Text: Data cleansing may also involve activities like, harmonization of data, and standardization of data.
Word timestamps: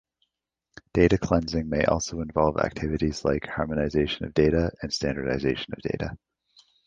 Data 0.95 1.19
cleansing 1.19 1.69
may 1.69 1.85
also 1.85 2.21
involve 2.21 2.57
activities 2.57 3.23
like, 3.23 3.45
harmonization 3.45 4.25
of 4.25 4.33
data, 4.33 4.71
and 4.81 4.91
standardization 4.91 5.73
of 5.75 5.81
data. 5.83 6.17